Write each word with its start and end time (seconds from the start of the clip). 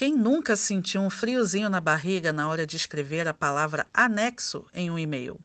Quem 0.00 0.16
nunca 0.16 0.56
sentiu 0.56 1.02
um 1.02 1.10
friozinho 1.10 1.68
na 1.68 1.78
barriga 1.78 2.32
na 2.32 2.48
hora 2.48 2.66
de 2.66 2.74
escrever 2.74 3.28
a 3.28 3.34
palavra 3.34 3.86
anexo 3.92 4.64
em 4.72 4.90
um 4.90 4.98
e-mail? 4.98 5.38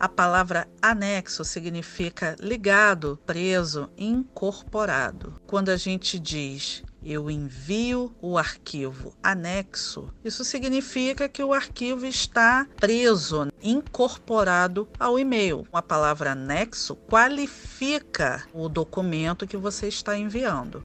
A 0.00 0.08
palavra 0.08 0.66
anexo 0.80 1.44
significa 1.44 2.34
ligado, 2.40 3.20
preso, 3.26 3.90
incorporado. 3.98 5.38
Quando 5.46 5.68
a 5.68 5.76
gente 5.76 6.18
diz 6.18 6.82
eu 7.06 7.30
envio 7.30 8.12
o 8.20 8.36
arquivo 8.36 9.14
anexo, 9.22 10.12
isso 10.24 10.44
significa 10.44 11.28
que 11.28 11.42
o 11.42 11.54
arquivo 11.54 12.04
está 12.04 12.66
preso, 12.76 13.48
incorporado 13.62 14.88
ao 14.98 15.18
e-mail. 15.18 15.66
A 15.72 15.80
palavra 15.80 16.32
anexo 16.32 16.96
qualifica 16.96 18.44
o 18.52 18.68
documento 18.68 19.46
que 19.46 19.56
você 19.56 19.86
está 19.86 20.18
enviando. 20.18 20.82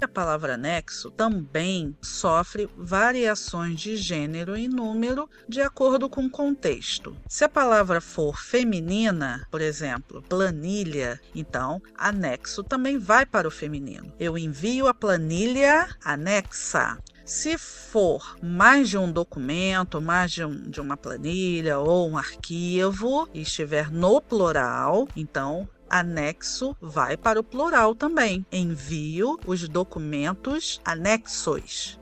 A 0.00 0.06
palavra 0.06 0.54
anexo 0.54 1.10
também 1.10 1.96
sofre 2.00 2.70
variações 2.76 3.80
de 3.80 3.96
gênero 3.96 4.56
e 4.56 4.68
número 4.68 5.28
de 5.48 5.60
acordo 5.60 6.08
com 6.08 6.26
o 6.26 6.30
contexto. 6.30 7.16
Se 7.28 7.42
a 7.42 7.48
palavra 7.48 8.00
for 8.00 8.38
feminina, 8.38 9.44
por 9.50 9.60
exemplo, 9.60 10.22
planilha, 10.22 11.20
então 11.34 11.82
anexo 11.96 12.62
também 12.62 12.96
vai 12.96 13.26
para 13.26 13.48
o 13.48 13.50
feminino. 13.50 14.12
Eu 14.20 14.38
envio 14.38 14.86
a 14.86 14.94
planilha 14.94 15.88
anexa. 16.04 16.96
Se 17.28 17.58
for 17.58 18.38
mais 18.42 18.88
de 18.88 18.96
um 18.96 19.12
documento, 19.12 20.00
mais 20.00 20.32
de, 20.32 20.42
um, 20.42 20.62
de 20.62 20.80
uma 20.80 20.96
planilha 20.96 21.78
ou 21.78 22.08
um 22.08 22.16
arquivo 22.16 23.28
e 23.34 23.42
estiver 23.42 23.90
no 23.90 24.18
plural, 24.18 25.06
então 25.14 25.68
anexo 25.90 26.74
vai 26.80 27.18
para 27.18 27.38
o 27.38 27.44
plural 27.44 27.94
também. 27.94 28.46
Envio 28.50 29.38
os 29.46 29.68
documentos 29.68 30.80
anexos. 30.82 32.00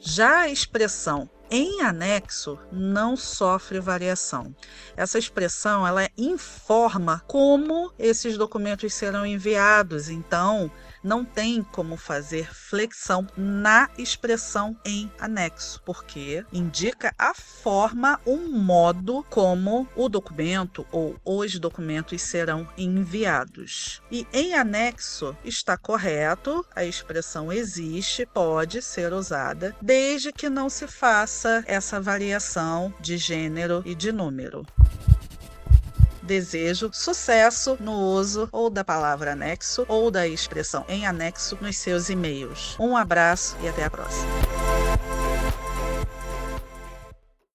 Já 0.00 0.40
a 0.40 0.48
expressão 0.48 1.30
em 1.48 1.82
anexo 1.82 2.58
não 2.72 3.16
sofre 3.16 3.78
variação. 3.78 4.52
Essa 4.96 5.20
expressão 5.20 5.86
ela 5.86 6.08
informa 6.18 7.22
como 7.28 7.92
esses 7.96 8.36
documentos 8.36 8.92
serão 8.92 9.24
enviados. 9.24 10.08
Então, 10.08 10.68
não 11.02 11.24
tem 11.24 11.62
como 11.62 11.96
fazer 11.96 12.52
flexão 12.54 13.26
na 13.36 13.88
expressão 13.98 14.76
em 14.84 15.10
anexo, 15.18 15.82
porque 15.84 16.44
indica 16.52 17.14
a 17.18 17.34
forma, 17.34 18.20
o 18.24 18.32
um 18.32 18.50
modo 18.50 19.24
como 19.30 19.88
o 19.94 20.08
documento 20.08 20.86
ou 20.90 21.16
os 21.24 21.58
documentos 21.58 22.20
serão 22.22 22.68
enviados. 22.76 24.02
E 24.10 24.26
em 24.32 24.54
anexo 24.54 25.36
está 25.44 25.76
correto, 25.76 26.64
a 26.74 26.84
expressão 26.84 27.52
existe, 27.52 28.26
pode 28.26 28.82
ser 28.82 29.12
usada, 29.12 29.76
desde 29.80 30.32
que 30.32 30.48
não 30.48 30.68
se 30.68 30.86
faça 30.86 31.62
essa 31.66 32.00
variação 32.00 32.92
de 33.00 33.16
gênero 33.16 33.82
e 33.84 33.94
de 33.94 34.12
número. 34.12 34.66
Desejo 36.22 36.90
sucesso 36.92 37.76
no 37.80 37.92
uso 37.92 38.48
ou 38.52 38.70
da 38.70 38.84
palavra 38.84 39.32
anexo 39.32 39.84
ou 39.88 40.10
da 40.10 40.26
expressão 40.26 40.84
em 40.88 41.06
anexo 41.06 41.58
nos 41.60 41.76
seus 41.76 42.08
e-mails. 42.08 42.76
Um 42.78 42.96
abraço 42.96 43.56
e 43.62 43.68
até 43.68 43.84
a 43.84 43.90
próxima. 43.90 44.61